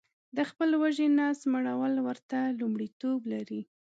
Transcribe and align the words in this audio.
د 0.37 0.37
خپل 0.49 0.69
وږي 0.81 1.07
نس 1.17 1.39
مړول 1.53 1.93
ورته 2.07 2.37
لمړیتوب 2.59 3.19
لري 3.33 3.61